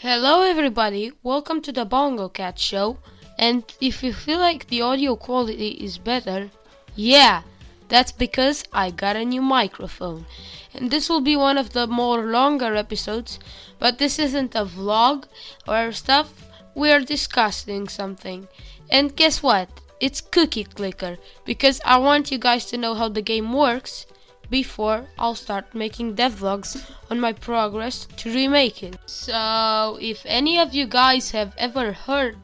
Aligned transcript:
Hello, 0.00 0.42
everybody. 0.42 1.12
Welcome 1.22 1.62
to 1.62 1.72
the 1.72 1.86
Bongo 1.86 2.28
Cat 2.28 2.58
Show. 2.58 2.98
And 3.38 3.64
if 3.80 4.02
you 4.02 4.12
feel 4.12 4.38
like 4.38 4.66
the 4.66 4.82
audio 4.82 5.16
quality 5.16 5.68
is 5.68 5.96
better, 5.96 6.50
yeah, 6.94 7.44
that's 7.88 8.12
because 8.12 8.62
I 8.74 8.90
got 8.90 9.16
a 9.16 9.24
new 9.24 9.40
microphone. 9.40 10.26
And 10.74 10.90
this 10.90 11.08
will 11.08 11.22
be 11.22 11.34
one 11.34 11.56
of 11.56 11.72
the 11.72 11.86
more 11.86 12.26
longer 12.26 12.76
episodes, 12.76 13.38
but 13.78 13.96
this 13.96 14.18
isn't 14.18 14.54
a 14.54 14.66
vlog 14.66 15.24
or 15.66 15.92
stuff. 15.92 16.44
We're 16.74 17.00
discussing 17.00 17.88
something. 17.88 18.48
And 18.90 19.16
guess 19.16 19.42
what? 19.42 19.70
It's 19.98 20.20
Cookie 20.20 20.64
Clicker 20.64 21.16
because 21.46 21.80
I 21.86 21.96
want 21.96 22.30
you 22.30 22.36
guys 22.36 22.66
to 22.66 22.76
know 22.76 22.92
how 22.92 23.08
the 23.08 23.22
game 23.22 23.54
works 23.54 24.04
before 24.50 25.06
I'll 25.18 25.34
start 25.34 25.74
making 25.74 26.16
devlogs 26.16 26.90
on 27.10 27.20
my 27.20 27.32
progress 27.32 28.06
to 28.18 28.32
remake 28.32 28.82
it. 28.82 28.96
So, 29.06 29.98
if 30.00 30.22
any 30.26 30.58
of 30.58 30.74
you 30.74 30.86
guys 30.86 31.30
have 31.32 31.54
ever 31.58 31.92
heard 31.92 32.36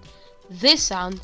this 0.50 0.82
sound, 0.84 1.20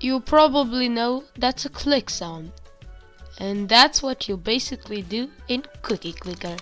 you 0.00 0.20
probably 0.20 0.88
know 0.88 1.24
that's 1.38 1.64
a 1.64 1.70
click 1.70 2.10
sound. 2.10 2.52
And 3.38 3.68
that's 3.68 4.02
what 4.02 4.28
you 4.28 4.36
basically 4.36 5.02
do 5.02 5.30
in 5.48 5.64
Cookie 5.82 6.12
Clicker. 6.12 6.56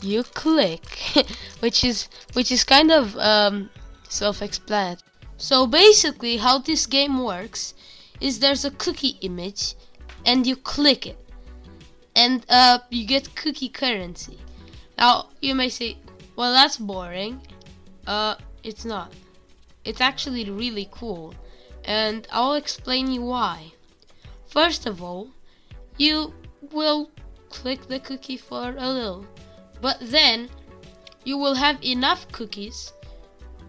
You 0.00 0.22
click, 0.22 0.84
which 1.60 1.82
is 1.82 2.08
which 2.34 2.52
is 2.52 2.62
kind 2.62 2.92
of 2.92 3.16
um, 3.16 3.68
self-explanatory. 4.08 5.02
So 5.36 5.66
basically, 5.66 6.36
how 6.36 6.58
this 6.58 6.86
game 6.86 7.24
works 7.24 7.74
is 8.20 8.38
there's 8.38 8.64
a 8.64 8.70
cookie 8.72 9.16
image 9.22 9.74
and 10.26 10.46
you 10.46 10.56
click 10.56 11.06
it 11.06 11.18
and 12.16 12.44
uh, 12.48 12.78
you 12.90 13.06
get 13.06 13.34
cookie 13.34 13.68
currency. 13.68 14.38
Now 14.98 15.28
you 15.40 15.54
may 15.54 15.68
say, 15.68 15.96
well 16.36 16.52
that's 16.52 16.76
boring. 16.76 17.40
Uh, 18.06 18.34
it's 18.62 18.84
not. 18.84 19.12
It's 19.84 20.00
actually 20.00 20.50
really 20.50 20.88
cool 20.90 21.34
and 21.84 22.26
I'll 22.30 22.54
explain 22.54 23.10
you 23.10 23.22
why. 23.22 23.72
First 24.46 24.86
of 24.86 25.02
all, 25.02 25.28
you 25.96 26.34
will 26.72 27.10
click 27.48 27.86
the 27.86 28.00
cookie 28.00 28.36
for 28.36 28.74
a 28.76 28.88
little, 28.88 29.26
but 29.80 29.98
then 30.00 30.48
you 31.24 31.38
will 31.38 31.54
have 31.54 31.82
enough 31.84 32.30
cookies 32.32 32.92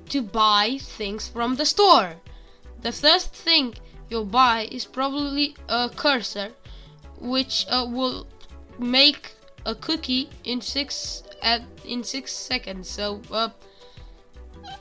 to 0.10 0.22
buy 0.22 0.78
things 0.80 1.28
from 1.28 1.56
the 1.56 1.66
store. 1.66 2.14
The 2.82 2.92
first 2.92 3.34
thing 3.34 3.76
you'll 4.12 4.26
buy 4.26 4.68
is 4.72 4.86
probably 4.86 5.56
a 5.70 5.90
cursor 5.90 6.52
which 7.20 7.66
uh, 7.70 7.88
will 7.90 8.28
make 8.78 9.34
a 9.66 9.74
cookie 9.74 10.30
in 10.44 10.60
six 10.60 11.24
at 11.42 11.62
in 11.86 12.04
six 12.04 12.32
seconds. 12.34 12.90
So 12.90 13.22
uh, 13.32 13.50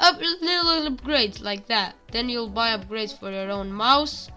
up 0.01 0.19
little 0.19 0.91
upgrades 0.91 1.41
like 1.43 1.67
that. 1.67 1.95
Then 2.11 2.29
you'll 2.29 2.49
buy 2.49 2.77
upgrades 2.77 3.17
for 3.17 3.31
your 3.31 3.51
own 3.51 3.73
mouse 3.73 4.31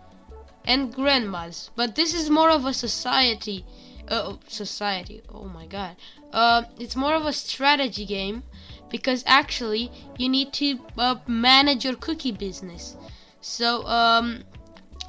and 0.66 0.94
grandmas. 0.94 1.72
But 1.76 1.96
this 1.96 2.14
is 2.14 2.30
more 2.30 2.52
of 2.52 2.66
a 2.66 2.74
society 2.74 3.66
uh, 4.10 4.36
society 4.48 5.22
oh 5.30 5.46
my 5.46 5.66
god. 5.66 5.96
Uh, 6.32 6.64
it's 6.78 6.96
more 6.96 7.16
of 7.16 7.26
a 7.26 7.34
strategy 7.34 8.06
game 8.06 8.44
because 8.90 9.24
actually 9.26 9.92
you 10.18 10.30
need 10.30 10.54
to 10.54 10.80
uh, 10.98 11.16
manage 11.26 11.84
your 11.86 11.96
cookie 11.96 12.32
business. 12.32 12.96
So 13.42 13.84
um, 13.86 14.44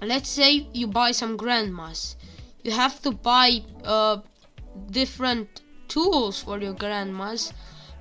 let's 0.06 0.28
say 0.28 0.66
you 0.72 0.86
buy 0.86 1.12
some 1.12 1.36
grandmas. 1.36 2.16
You 2.62 2.72
have 2.72 3.00
to 3.02 3.10
buy 3.10 3.62
uh, 3.84 4.18
different 4.90 5.62
tools 5.88 6.42
for 6.42 6.58
your 6.58 6.72
grandmas 6.72 7.52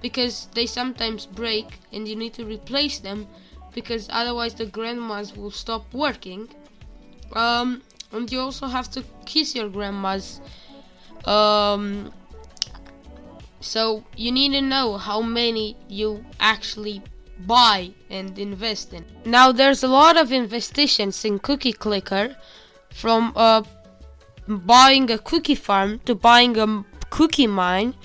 because 0.02 0.48
they 0.54 0.66
sometimes 0.66 1.26
break 1.26 1.80
and 1.92 2.08
you 2.08 2.16
need 2.16 2.34
to 2.34 2.46
replace 2.46 3.00
them 3.00 3.28
because 3.74 4.08
otherwise 4.12 4.54
the 4.54 4.66
grandmas 4.66 5.36
will 5.36 5.52
stop 5.52 5.94
working. 5.94 6.50
Um, 7.34 7.82
and 8.12 8.32
you 8.32 8.40
also 8.40 8.68
have 8.68 8.90
to 8.92 9.04
kiss 9.26 9.56
your 9.56 9.70
grandmas. 9.70 10.40
Um, 11.26 12.12
so 13.60 14.04
you 14.16 14.32
need 14.32 14.52
to 14.52 14.62
know 14.62 14.98
how 14.98 15.22
many 15.22 15.78
you 15.88 16.24
actually 16.40 17.02
buy 17.40 17.92
and 18.10 18.38
invest 18.38 18.94
in. 18.94 19.06
Now 19.26 19.52
there's 19.52 19.84
a 19.84 19.88
lot 19.88 20.18
of 20.18 20.32
investitions 20.32 21.26
in 21.26 21.40
Cookie 21.40 21.74
Clicker 21.74 22.36
from 22.90 23.34
uh, 23.36 23.64
buying 24.48 25.10
a 25.12 25.18
cookie 25.18 25.56
farm 25.56 26.00
to 26.06 26.16
buying 26.16 26.58
a 26.58 26.86
cookie 27.10 27.48
mine 27.48 27.96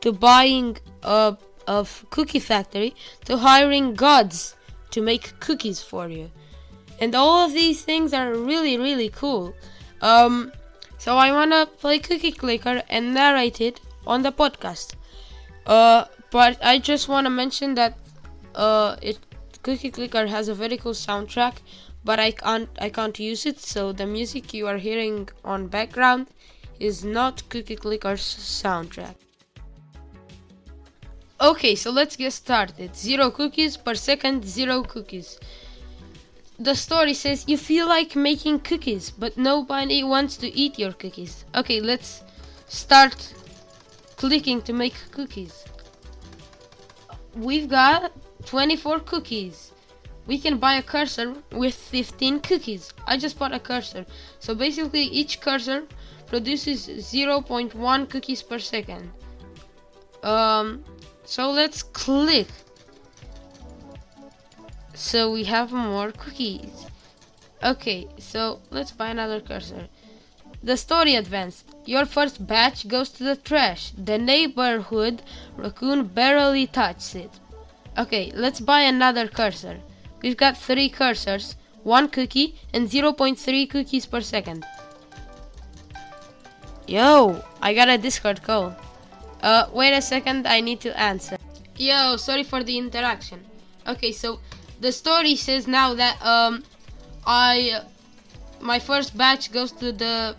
to 0.00 0.12
buying 0.12 0.76
a, 1.02 1.36
a 1.66 1.86
cookie 2.10 2.38
factory 2.38 2.94
to 3.24 3.38
hiring 3.38 3.94
gods 3.94 4.56
to 4.90 5.00
make 5.00 5.38
cookies 5.40 5.82
for 5.82 6.08
you. 6.08 6.30
And 7.00 7.14
all 7.14 7.44
of 7.44 7.52
these 7.52 7.82
things 7.82 8.12
are 8.12 8.34
really 8.34 8.78
really 8.78 9.10
cool. 9.10 9.54
Um, 10.00 10.52
so 10.98 11.16
I 11.16 11.30
wanna 11.32 11.66
play 11.66 11.98
Cookie 11.98 12.32
Clicker 12.32 12.82
and 12.88 13.14
narrate 13.14 13.60
it 13.60 13.80
on 14.06 14.22
the 14.22 14.32
podcast. 14.32 14.94
Uh, 15.66 16.04
but 16.30 16.58
I 16.62 16.78
just 16.78 17.08
wanna 17.08 17.30
mention 17.30 17.74
that 17.74 17.98
uh, 18.56 18.96
it 19.02 19.18
Cookie 19.62 19.90
Clicker 19.90 20.26
has 20.26 20.48
a 20.48 20.54
very 20.54 20.76
cool 20.76 20.92
soundtrack, 20.92 21.54
but 22.04 22.18
I 22.20 22.30
can't 22.30 22.68
I 22.80 22.88
can't 22.88 23.18
use 23.18 23.46
it. 23.46 23.60
So 23.60 23.92
the 23.92 24.06
music 24.06 24.54
you 24.54 24.66
are 24.66 24.78
hearing 24.78 25.28
on 25.44 25.66
background 25.68 26.28
is 26.78 27.04
not 27.04 27.48
Cookie 27.48 27.76
Clicker's 27.76 28.22
soundtrack. 28.22 29.16
Okay, 31.40 31.74
so 31.74 31.90
let's 31.90 32.16
get 32.16 32.32
started. 32.32 32.96
Zero 32.96 33.30
cookies 33.30 33.76
per 33.76 33.94
second, 33.94 34.44
zero 34.44 34.82
cookies. 34.82 35.38
The 36.58 36.74
story 36.74 37.12
says 37.12 37.44
you 37.46 37.58
feel 37.58 37.86
like 37.86 38.16
making 38.16 38.60
cookies, 38.60 39.10
but 39.10 39.36
nobody 39.36 40.02
wants 40.02 40.38
to 40.38 40.48
eat 40.56 40.78
your 40.78 40.92
cookies. 40.92 41.44
Okay, 41.54 41.80
let's 41.80 42.22
start 42.68 43.34
clicking 44.16 44.62
to 44.62 44.72
make 44.72 44.94
cookies. 45.10 45.64
We've 47.34 47.68
got 47.68 48.12
24 48.46 49.00
cookies. 49.00 49.72
We 50.26 50.38
can 50.38 50.58
buy 50.58 50.74
a 50.74 50.82
cursor 50.82 51.34
with 51.52 51.74
15 51.74 52.40
cookies. 52.40 52.92
I 53.06 53.16
just 53.16 53.38
bought 53.38 53.52
a 53.52 53.60
cursor. 53.60 54.06
So 54.40 54.54
basically 54.54 55.02
each 55.02 55.40
cursor 55.40 55.84
produces 56.26 56.88
0.1 56.88 58.10
cookies 58.10 58.42
per 58.42 58.58
second. 58.58 59.10
Um, 60.22 60.82
so 61.24 61.50
let's 61.50 61.82
click. 61.82 62.48
So 64.94 65.30
we 65.30 65.44
have 65.44 65.72
more 65.72 66.10
cookies. 66.10 66.86
Okay, 67.62 68.08
so 68.18 68.60
let's 68.70 68.92
buy 68.92 69.08
another 69.08 69.40
cursor. 69.40 69.88
The 70.62 70.76
story 70.76 71.14
advanced. 71.14 71.64
Your 71.84 72.06
first 72.06 72.46
batch 72.46 72.88
goes 72.88 73.10
to 73.10 73.24
the 73.24 73.36
trash. 73.36 73.92
The 73.96 74.18
neighborhood 74.18 75.22
raccoon 75.56 76.08
barely 76.08 76.66
touches 76.66 77.14
it. 77.14 77.30
Okay, 77.98 78.30
let's 78.34 78.60
buy 78.60 78.82
another 78.82 79.26
cursor. 79.26 79.78
We've 80.22 80.36
got 80.36 80.56
three 80.56 80.90
cursors, 80.90 81.54
one 81.82 82.08
cookie, 82.08 82.56
and 82.72 82.88
0.3 82.88 83.70
cookies 83.70 84.06
per 84.06 84.20
second. 84.20 84.64
Yo, 86.86 87.42
I 87.62 87.74
got 87.74 87.88
a 87.88 87.96
Discord 87.96 88.42
call. 88.42 88.76
Uh, 89.42 89.66
wait 89.72 89.92
a 89.92 90.02
second, 90.02 90.46
I 90.46 90.60
need 90.60 90.80
to 90.80 90.98
answer. 90.98 91.36
Yo, 91.76 92.16
sorry 92.16 92.42
for 92.42 92.62
the 92.62 92.76
interaction. 92.76 93.44
Okay, 93.86 94.12
so 94.12 94.40
the 94.80 94.92
story 94.92 95.36
says 95.36 95.66
now 95.66 95.94
that 95.94 96.20
um, 96.24 96.64
I 97.26 97.80
my 98.60 98.78
first 98.78 99.16
batch 99.16 99.52
goes 99.52 99.72
to 99.72 99.92
the 99.92 100.36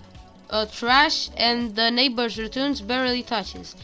uh, 0.49 0.65
trash 0.65 1.29
and 1.37 1.75
the 1.75 1.89
neighbor's 1.91 2.37
returns 2.37 2.81
barely 2.81 3.23
touches. 3.23 3.75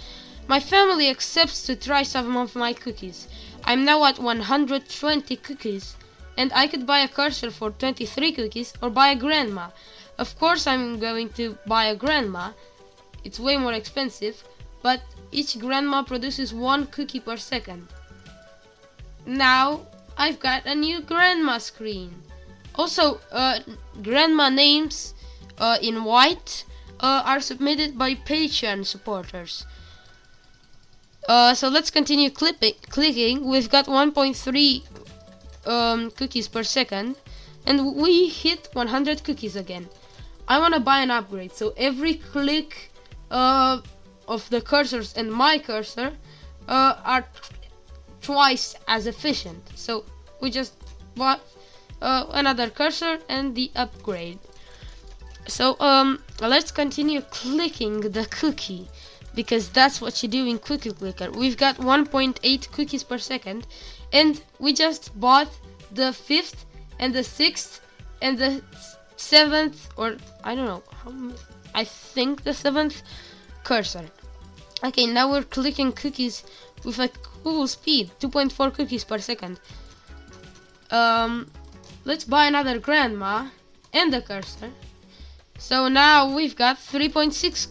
My 0.47 0.59
family 0.59 1.09
accepts 1.09 1.63
to 1.67 1.75
try 1.75 2.03
some 2.03 2.35
of 2.35 2.55
my 2.55 2.73
cookies. 2.73 3.27
I'm 3.65 3.85
now 3.85 4.03
at 4.05 4.19
120 4.19 5.35
cookies 5.37 5.95
and 6.37 6.51
I 6.53 6.67
could 6.67 6.85
buy 6.85 6.99
a 6.99 7.07
cursor 7.07 7.51
for 7.51 7.71
23 7.71 8.31
cookies 8.33 8.73
or 8.81 8.89
buy 8.89 9.09
a 9.09 9.15
grandma. 9.15 9.69
Of 10.17 10.37
course 10.37 10.67
I'm 10.67 10.99
going 10.99 11.29
to 11.33 11.57
buy 11.65 11.85
a 11.85 11.95
grandma. 11.95 12.51
It's 13.23 13.39
way 13.39 13.57
more 13.57 13.73
expensive, 13.73 14.43
but 14.81 15.01
each 15.31 15.59
grandma 15.59 16.03
produces 16.03 16.53
one 16.53 16.87
cookie 16.87 17.19
per 17.19 17.37
second. 17.37 17.87
Now 19.25 19.87
I've 20.17 20.39
got 20.39 20.65
a 20.65 20.75
new 20.75 21.01
grandma 21.01 21.57
screen. 21.57 22.21
Also, 22.75 23.19
uh, 23.31 23.59
grandma 24.01 24.49
names 24.49 25.13
uh, 25.57 25.77
in 25.81 26.03
white 26.03 26.65
uh, 26.99 27.21
are 27.25 27.39
submitted 27.39 27.97
by 27.97 28.15
Patreon 28.15 28.85
supporters. 28.85 29.65
Uh, 31.27 31.53
so 31.53 31.69
let's 31.69 31.89
continue 31.89 32.29
clipping, 32.29 32.73
clicking. 32.89 33.47
We've 33.47 33.69
got 33.69 33.85
1.3 33.85 34.83
um, 35.65 36.11
cookies 36.11 36.47
per 36.47 36.63
second, 36.63 37.15
and 37.65 37.95
we 37.95 38.27
hit 38.29 38.69
100 38.73 39.23
cookies 39.23 39.55
again. 39.55 39.87
I 40.47 40.59
want 40.59 40.73
to 40.73 40.81
buy 40.81 40.99
an 40.99 41.11
upgrade, 41.11 41.53
so 41.53 41.73
every 41.77 42.15
click 42.15 42.91
uh, 43.31 43.79
of 44.27 44.49
the 44.49 44.59
cursors 44.59 45.15
and 45.15 45.31
my 45.31 45.57
cursor 45.59 46.11
uh, 46.67 46.95
are 47.05 47.25
twice 48.21 48.75
as 48.87 49.07
efficient. 49.07 49.71
So 49.75 50.03
we 50.41 50.49
just 50.49 50.73
bought 51.15 51.41
uh, 52.01 52.25
another 52.31 52.69
cursor 52.69 53.19
and 53.29 53.55
the 53.55 53.71
upgrade. 53.75 54.39
So 55.47 55.77
um, 55.79 56.21
let's 56.41 56.71
continue 56.71 57.21
clicking 57.21 58.01
the 58.01 58.25
cookie 58.25 58.89
because 59.35 59.69
that's 59.69 59.99
what 60.01 60.21
you 60.21 60.29
do 60.29 60.45
in 60.45 60.59
Cookie 60.59 60.91
Clicker. 60.91 61.31
We've 61.31 61.57
got 61.57 61.77
1.8 61.77 62.71
cookies 62.71 63.03
per 63.03 63.17
second 63.17 63.67
and 64.11 64.41
we 64.59 64.73
just 64.73 65.17
bought 65.19 65.49
the 65.91 66.13
fifth 66.13 66.65
and 66.99 67.13
the 67.13 67.23
sixth 67.23 67.81
and 68.21 68.37
the 68.37 68.61
seventh 69.15 69.89
or 69.97 70.17
I 70.43 70.55
don't 70.55 70.65
know 70.65 71.33
I 71.75 71.83
think 71.83 72.43
the 72.43 72.53
seventh 72.53 73.01
cursor. 73.63 74.05
Okay, 74.83 75.05
now 75.07 75.31
we're 75.31 75.43
clicking 75.43 75.91
cookies 75.91 76.43
with 76.83 76.99
a 76.99 77.09
cool 77.43 77.67
speed, 77.67 78.11
2.4 78.19 78.73
cookies 78.73 79.03
per 79.03 79.17
second. 79.17 79.59
Um, 80.91 81.49
let's 82.05 82.25
buy 82.25 82.45
another 82.45 82.77
grandma 82.79 83.47
and 83.93 84.13
the 84.13 84.21
cursor. 84.21 84.71
So 85.57 85.87
now 85.87 86.35
we've 86.35 86.55
got 86.55 86.77
3.6 86.77 87.67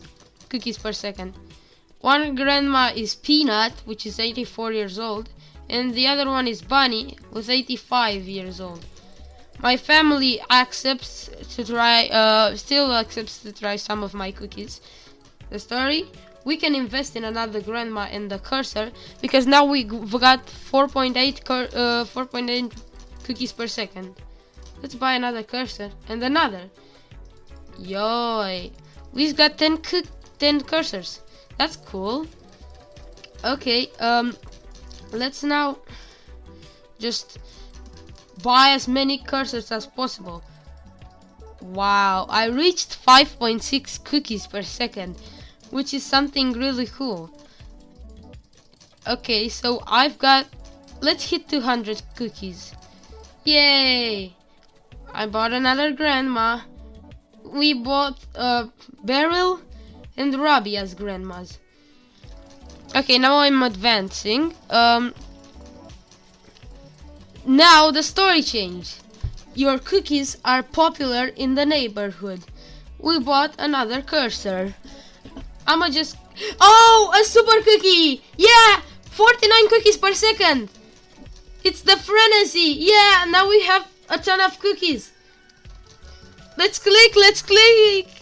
cookies 0.48 0.78
per 0.78 0.92
second. 0.92 1.34
One 2.02 2.34
grandma 2.34 2.90
is 2.94 3.14
Peanut, 3.14 3.74
which 3.84 4.06
is 4.06 4.18
84 4.18 4.72
years 4.72 4.98
old, 4.98 5.28
and 5.68 5.94
the 5.94 6.08
other 6.08 6.26
one 6.26 6.48
is 6.48 6.60
Bunny, 6.60 7.16
who's 7.30 7.48
85 7.48 8.24
years 8.24 8.60
old. 8.60 8.84
My 9.60 9.76
family 9.76 10.40
accepts 10.50 11.30
to 11.54 11.64
try, 11.64 12.08
uh, 12.08 12.56
still 12.56 12.92
accepts 12.92 13.38
to 13.42 13.52
try 13.52 13.76
some 13.76 14.02
of 14.02 14.14
my 14.14 14.32
cookies. 14.32 14.80
The 15.50 15.60
story? 15.60 16.10
We 16.44 16.56
can 16.56 16.74
invest 16.74 17.14
in 17.14 17.22
another 17.22 17.60
grandma 17.60 18.08
and 18.10 18.28
the 18.28 18.40
cursor 18.40 18.90
because 19.20 19.46
now 19.46 19.64
we 19.64 19.84
got 19.84 20.44
4.8 20.46 21.48
uh, 21.48 22.04
4.8 22.04 22.72
cookies 23.22 23.52
per 23.52 23.68
second. 23.68 24.16
Let's 24.82 24.96
buy 24.96 25.12
another 25.12 25.44
cursor 25.44 25.92
and 26.08 26.20
another. 26.24 26.68
Yoy, 27.78 28.72
we've 29.12 29.36
got 29.36 29.56
10 29.56 29.76
cook 29.76 30.06
10 30.40 30.62
cursors. 30.62 31.21
That's 31.58 31.76
cool. 31.76 32.26
Okay, 33.44 33.90
um, 33.98 34.36
let's 35.12 35.42
now 35.42 35.78
just 36.98 37.38
buy 38.42 38.70
as 38.70 38.86
many 38.88 39.18
cursors 39.18 39.70
as 39.72 39.86
possible. 39.86 40.42
Wow, 41.60 42.26
I 42.28 42.46
reached 42.46 43.04
5.6 43.04 44.04
cookies 44.04 44.46
per 44.46 44.62
second, 44.62 45.16
which 45.70 45.94
is 45.94 46.04
something 46.04 46.52
really 46.52 46.86
cool. 46.86 47.30
Okay, 49.06 49.48
so 49.48 49.82
I've 49.86 50.18
got, 50.18 50.46
let's 51.00 51.28
hit 51.30 51.48
200 51.48 52.02
cookies. 52.16 52.72
Yay! 53.44 54.36
I 55.12 55.26
bought 55.26 55.52
another 55.52 55.92
grandma. 55.92 56.60
We 57.44 57.74
bought 57.74 58.18
a 58.34 58.70
Beryl 59.04 59.60
and 60.16 60.34
Robbie 60.40 60.76
as 60.76 60.94
grandmas. 60.94 61.58
Okay, 62.94 63.18
now 63.18 63.38
I'm 63.38 63.62
advancing. 63.62 64.54
Um, 64.68 65.14
now 67.46 67.90
the 67.90 68.02
story 68.02 68.42
change. 68.42 68.96
Your 69.54 69.78
cookies 69.78 70.36
are 70.44 70.62
popular 70.62 71.26
in 71.26 71.54
the 71.54 71.66
neighborhood. 71.66 72.40
We 72.98 73.18
bought 73.18 73.54
another 73.58 74.02
cursor. 74.02 74.74
I'ma 75.66 75.88
just... 75.88 76.16
Oh, 76.60 77.12
a 77.20 77.24
super 77.24 77.62
cookie! 77.62 78.22
Yeah! 78.36 78.80
49 79.10 79.68
cookies 79.68 79.96
per 79.96 80.14
second! 80.14 80.70
It's 81.64 81.82
the 81.82 81.96
frenzy! 81.96 82.76
Yeah, 82.78 83.26
now 83.28 83.48
we 83.48 83.62
have 83.62 83.86
a 84.08 84.18
ton 84.18 84.40
of 84.40 84.58
cookies. 84.58 85.12
Let's 86.56 86.78
click, 86.78 87.16
let's 87.16 87.42
click! 87.42 88.21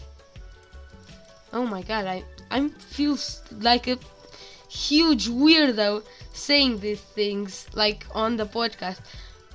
Oh 1.52 1.66
my 1.66 1.82
god, 1.82 2.06
I 2.06 2.24
I 2.50 2.68
feel 2.68 3.18
like 3.50 3.88
a 3.88 3.98
huge 4.68 5.28
weirdo 5.28 6.02
saying 6.32 6.80
these 6.80 7.00
things 7.00 7.66
like 7.74 8.06
on 8.14 8.36
the 8.36 8.46
podcast. 8.46 9.00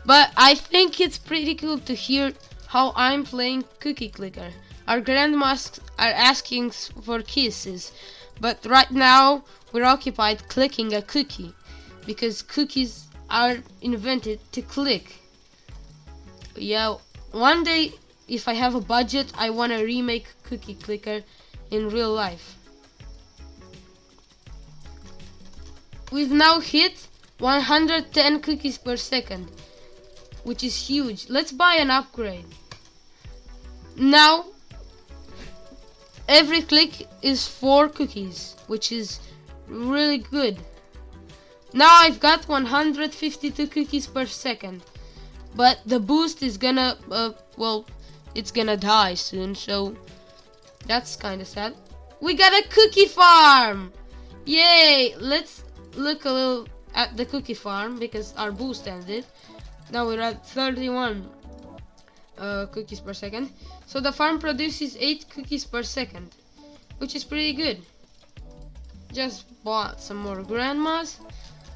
But 0.06 0.32
I 0.38 0.56
think 0.56 1.00
it's 1.00 1.18
pretty 1.18 1.56
cool 1.56 1.80
to 1.80 1.94
hear 1.94 2.34
how 2.68 2.94
I'm 2.96 3.24
playing 3.24 3.64
Cookie 3.80 4.10
Clicker. 4.10 4.52
Our 4.88 5.02
grandmas 5.02 5.80
are 5.98 6.12
asking 6.12 6.72
for 6.72 7.22
kisses, 7.22 7.92
but 8.40 8.66
right 8.66 8.92
now 8.92 9.46
we're 9.72 9.86
occupied 9.86 10.48
clicking 10.50 10.94
a 10.94 11.02
cookie 11.02 11.54
because 12.06 12.42
cookies 12.42 13.08
are 13.30 13.58
invented 13.82 14.40
to 14.52 14.62
click. 14.62 15.16
Yeah, 16.56 16.98
one 17.32 17.64
day 17.64 17.94
if 18.28 18.48
I 18.48 18.54
have 18.54 18.76
a 18.76 18.82
budget, 18.82 19.32
I 19.38 19.50
want 19.50 19.72
to 19.72 19.84
remake 19.84 20.28
Cookie 20.44 20.76
Clicker 20.76 21.22
in 21.72 21.90
real 21.90 22.14
life. 22.14 22.56
We've 26.12 26.32
now 26.32 26.60
hit 26.60 27.08
110 27.40 28.42
cookies 28.42 28.78
per 28.78 28.96
second, 28.96 29.52
which 30.44 30.64
is 30.64 30.88
huge. 30.88 31.30
Let's 31.30 31.52
buy 31.52 31.76
an 31.76 31.90
upgrade. 31.90 32.46
Now, 33.98 34.46
every 36.28 36.62
click 36.62 37.08
is 37.22 37.48
4 37.48 37.90
cookies, 37.90 38.56
which 38.68 38.92
is 38.92 39.20
really 39.68 40.20
good. 40.20 40.60
Now 41.74 41.90
I've 41.92 42.20
got 42.20 42.48
152 42.48 43.68
cookies 43.68 44.08
per 44.08 44.26
second, 44.26 44.82
but 45.56 45.80
the 45.86 46.00
boost 46.00 46.42
is 46.42 46.58
gonna, 46.58 46.98
uh, 47.12 47.32
well, 47.58 47.86
it's 48.34 48.52
gonna 48.52 48.78
die 48.78 49.16
soon, 49.16 49.56
so 49.56 49.96
that's 50.88 51.16
kind 51.16 51.42
of 51.42 51.48
sad. 51.48 51.76
We 52.22 52.34
got 52.34 52.54
a 52.54 52.68
cookie 52.70 53.08
farm! 53.08 53.92
Yay! 54.46 55.16
Let's 55.20 55.64
look 55.96 56.26
a 56.26 56.32
little 56.32 56.68
at 56.94 57.18
the 57.18 57.26
cookie 57.26 57.54
farm 57.54 58.00
because 58.00 58.34
our 58.38 58.52
boost 58.52 58.88
ended. 58.88 59.26
Now 59.92 60.06
we're 60.08 60.22
at 60.22 60.46
31 60.48 61.30
uh, 62.38 62.66
cookies 62.68 63.00
per 63.00 63.14
second. 63.14 63.52
So 63.86 64.00
the 64.00 64.12
farm 64.12 64.40
produces 64.40 64.98
8 65.00 65.26
cookies 65.30 65.66
per 65.66 65.84
second, 65.84 66.36
which 66.98 67.16
is 67.16 67.24
pretty 67.24 67.54
good. 67.54 67.82
Just 69.14 69.46
bought 69.64 70.02
some 70.02 70.18
more 70.18 70.42
grandmas, 70.44 71.20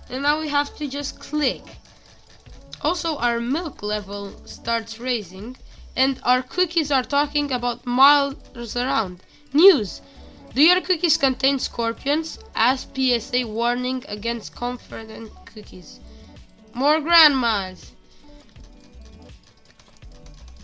and 0.09 0.23
now 0.23 0.39
we 0.39 0.49
have 0.49 0.75
to 0.77 0.87
just 0.87 1.19
click. 1.19 1.63
Also, 2.81 3.17
our 3.17 3.39
milk 3.39 3.83
level 3.83 4.31
starts 4.45 4.99
raising, 4.99 5.55
and 5.96 6.19
our 6.24 6.41
cookies 6.41 6.91
are 6.91 7.03
talking 7.03 7.51
about 7.51 7.86
miles 7.86 8.75
around. 8.75 9.22
News! 9.53 10.01
Do 10.53 10.62
your 10.63 10.81
cookies 10.81 11.17
contain 11.17 11.60
scorpions? 11.60 12.39
Ask 12.55 12.96
PSA 12.96 13.48
warning 13.48 14.03
against 14.08 14.55
confident 14.55 15.31
cookies. 15.46 16.00
More 16.74 17.00
grandmas! 17.01 17.93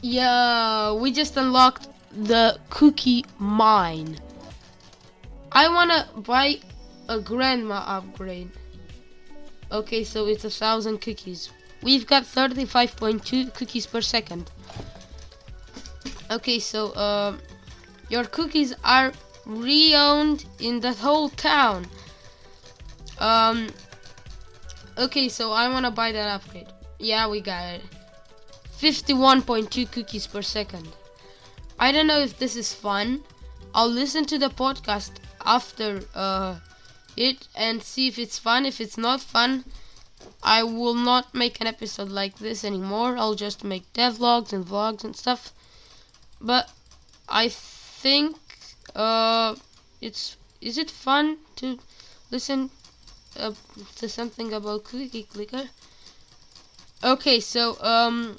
Yeah, 0.01 0.94
we 0.94 1.12
just 1.12 1.36
unlocked 1.38 1.88
the 2.12 2.60
cookie 2.70 3.25
mine. 3.39 4.20
I 5.51 5.67
wanna 5.67 6.08
buy 6.15 6.60
a 7.10 7.20
grandma 7.20 7.84
upgrade. 7.88 8.51
Okay, 9.72 10.03
so 10.03 10.27
it's 10.27 10.46
a 10.46 10.50
thousand 10.50 11.00
cookies. 11.01 11.50
We've 11.82 12.05
got 12.05 12.24
35.2 12.24 13.53
cookies 13.53 13.86
per 13.86 14.01
second. 14.01 14.51
Okay, 16.32 16.60
so 16.60 16.91
uh, 16.94 17.38
your 18.10 18.24
cookies 18.24 18.74
are 18.84 19.13
re-owned 19.46 20.46
in 20.60 20.79
the 20.79 20.94
whole 20.94 21.29
town. 21.29 21.88
Um. 23.20 23.70
Okay, 24.98 25.29
so 25.29 25.51
I 25.51 25.70
wanna 25.70 25.91
buy 25.91 26.12
that 26.12 26.27
upgrade. 26.27 26.67
Yeah, 27.00 27.27
we 27.27 27.41
got 27.41 27.75
it. 27.75 27.82
51.2 28.79 29.91
cookies 29.91 30.25
per 30.27 30.41
second. 30.41 30.88
I 31.77 31.91
don't 31.91 32.08
know 32.08 32.20
if 32.20 32.39
this 32.39 32.55
is 32.55 32.74
fun. 32.74 33.24
I'll 33.74 33.89
listen 33.89 34.25
to 34.25 34.38
the 34.38 34.50
podcast 34.50 35.12
after 35.46 36.03
uh, 36.15 36.60
it 37.15 37.48
and 37.55 37.84
see 37.84 38.08
if 38.08 38.17
it's 38.17 38.39
fun. 38.39 38.65
If 38.65 38.82
it's 38.82 38.98
not 38.98 39.22
fun, 39.22 39.65
I 40.41 40.63
will 40.63 40.96
not 40.96 41.36
make 41.36 41.62
an 41.62 41.67
episode 41.67 42.10
like 42.10 42.39
this 42.39 42.63
anymore. 42.63 43.17
I'll 43.17 43.36
just 43.36 43.63
make 43.63 43.91
devlogs 43.94 44.53
and 44.53 44.65
vlogs 44.65 45.03
and 45.03 45.15
stuff 45.15 45.53
but 46.45 46.69
I 47.27 47.49
think 47.49 48.37
uh, 48.95 49.55
it's 49.99 50.37
is 50.61 50.77
it 50.77 50.91
fun 50.91 51.37
to 51.57 51.79
listen 52.31 52.69
uh, 53.37 53.53
to 53.97 54.07
something 54.07 54.53
about 54.53 54.83
Clicky 54.85 55.27
Clicker? 55.27 55.69
Okay, 57.03 57.39
so 57.39 57.77
um, 57.81 58.37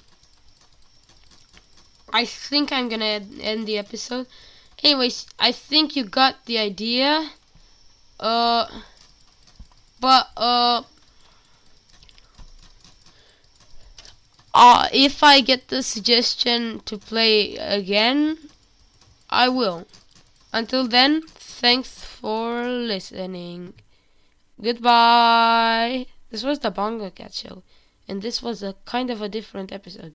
I 2.12 2.24
think 2.24 2.72
I'm 2.72 2.88
gonna 2.88 3.20
end 3.40 3.66
the 3.66 3.78
episode. 3.78 4.26
Anyways, 4.82 5.26
I 5.38 5.52
think 5.52 5.96
you 5.96 6.04
got 6.04 6.46
the 6.46 6.58
idea. 6.58 7.30
Uh, 8.20 8.66
but 10.00 10.28
uh, 10.36 10.82
uh, 14.66 14.88
if 14.92 15.22
I 15.22 15.40
get 15.40 15.68
the 15.68 15.82
suggestion 15.82 16.80
to 16.86 16.98
play 16.98 17.56
again, 17.56 18.38
I 19.30 19.48
will. 19.48 19.86
Until 20.52 20.86
then, 20.86 21.22
thanks 21.26 22.02
for 22.02 22.66
listening. 22.66 23.74
Goodbye. 24.60 26.06
This 26.30 26.42
was 26.42 26.58
the 26.58 26.70
Bongo 26.70 27.10
Cat 27.10 27.34
Show, 27.34 27.62
and 28.08 28.22
this 28.22 28.42
was 28.42 28.62
a 28.62 28.74
kind 28.84 29.10
of 29.10 29.22
a 29.22 29.28
different 29.28 29.72
episode. 29.72 30.04